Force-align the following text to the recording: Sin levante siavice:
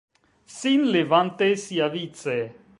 Sin 0.59 0.87
levante 0.91 1.55
siavice: 1.65 2.37